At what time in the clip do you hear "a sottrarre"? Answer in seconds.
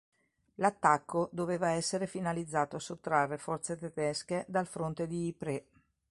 2.75-3.37